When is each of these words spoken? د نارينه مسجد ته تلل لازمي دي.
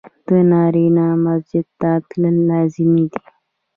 د 0.27 0.29
نارينه 0.51 1.05
مسجد 1.25 1.65
ته 1.79 1.91
تلل 2.09 2.37
لازمي 2.49 3.05
دي. 3.11 3.21